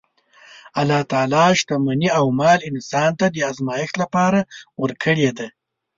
الله 0.79 1.01
تعالی 1.11 1.43
شتمني 1.59 2.09
او 2.19 2.25
مال 2.39 2.59
انسان 2.69 3.11
ته 3.19 3.25
د 3.31 3.37
ازمایښت 3.51 3.95
لپاره 4.03 4.39
ورکړې 4.81 5.29
ده. 5.37 5.47